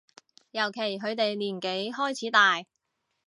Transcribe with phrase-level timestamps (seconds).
[0.49, 2.63] 尤其佢哋年紀開始大